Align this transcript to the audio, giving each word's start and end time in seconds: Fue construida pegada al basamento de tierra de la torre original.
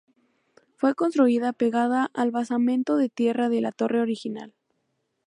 Fue 0.77 0.95
construida 0.95 1.53
pegada 1.53 2.09
al 2.15 2.31
basamento 2.31 2.97
de 2.97 3.09
tierra 3.09 3.49
de 3.49 3.61
la 3.61 3.71
torre 3.71 4.01
original. 4.01 4.55